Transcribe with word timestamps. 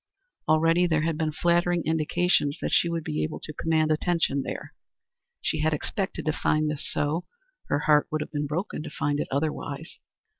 Already 0.47 0.87
there 0.87 1.03
had 1.03 1.15
been 1.15 1.31
flattering 1.31 1.83
indications 1.85 2.57
that 2.59 2.71
she 2.71 2.89
would 2.89 3.03
be 3.03 3.21
able 3.21 3.39
to 3.41 3.53
command 3.53 3.91
attention 3.91 4.41
there. 4.41 4.73
She 5.43 5.59
had 5.59 5.75
expected 5.75 6.25
to 6.25 6.31
find 6.33 6.71
this 6.71 6.91
so; 6.91 7.25
her 7.67 7.81
heart 7.81 8.07
would 8.09 8.21
have 8.21 8.31
been 8.31 8.47
broken 8.47 8.81
to 8.81 8.89
find 8.89 9.19
it 9.19 9.27
otherwise. 9.29 9.99